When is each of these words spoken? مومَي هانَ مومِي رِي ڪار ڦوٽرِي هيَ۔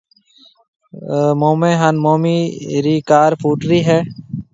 مومَي 1.39 1.71
هانَ 1.81 1.95
مومِي 2.05 2.37
رِي 2.85 2.95
ڪار 3.09 3.29
ڦوٽرِي 3.41 3.79
هيَ۔ 3.87 3.99